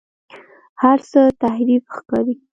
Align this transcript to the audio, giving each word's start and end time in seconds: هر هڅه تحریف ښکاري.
هر 0.81 0.99
هڅه 1.09 1.21
تحریف 1.41 1.83
ښکاري. 1.95 2.35